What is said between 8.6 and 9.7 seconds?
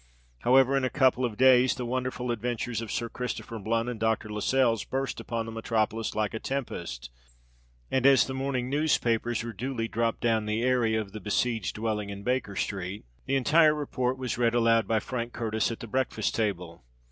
newspapers were